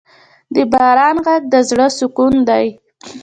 د 0.53 0.55
باران 0.71 1.15
ږغ 1.25 1.41
د 1.51 1.53
زړه 1.69 1.87
سکون 1.97 2.33
دی. 2.49 2.65